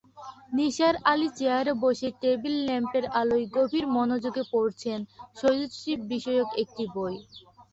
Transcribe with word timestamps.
নিসার 0.51 0.95
আলি 1.11 1.27
চেয়ারে 1.37 1.73
বসে 1.83 2.07
টেবিল-ল্যাম্পের 2.21 3.05
আলোয় 3.19 3.45
গভীর 3.55 3.85
মনযোগে 3.95 4.43
পড়ছেন 4.53 4.99
সরীসৃপ-বিষয়ক 5.37 6.49
একটি 6.63 6.83
বই। 6.95 7.15